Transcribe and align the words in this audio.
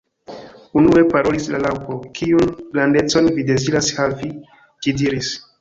Unue 0.79 1.03
parolis 1.11 1.45
la 1.55 1.59
Raŭpo. 1.65 1.99
"Kiun 2.21 2.49
grandecon 2.73 3.31
vi 3.37 3.47
deziras 3.53 3.93
havi?" 4.01 4.35
ĝi 4.85 4.97
diris. 5.05 5.35